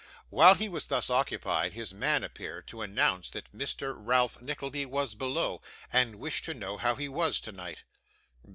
While 0.31 0.55
he 0.55 0.67
was 0.67 0.87
thus 0.87 1.11
occupied, 1.11 1.73
his 1.73 1.93
man 1.93 2.23
appeared, 2.23 2.65
to 2.69 2.81
announce 2.81 3.29
that 3.29 3.55
Mr. 3.55 3.93
Ralph 3.95 4.41
Nickleby 4.41 4.87
was 4.87 5.13
below, 5.13 5.61
and 5.93 6.15
wished 6.15 6.43
to 6.45 6.55
know 6.55 6.77
how 6.77 6.95
he 6.95 7.07
was, 7.07 7.39
tonight. 7.39 7.83